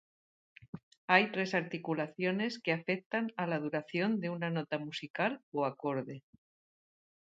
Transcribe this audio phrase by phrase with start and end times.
[1.05, 6.23] Hay tres articulaciones que afectan a la duración de una nota musical o acorde.